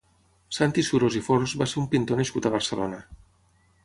[0.55, 3.03] Santi Surós i Forns va ser un pintor nascut a Barcelona.